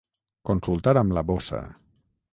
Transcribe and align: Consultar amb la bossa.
Consultar 0.49 0.95
amb 1.03 1.15
la 1.19 1.25
bossa. 1.31 1.63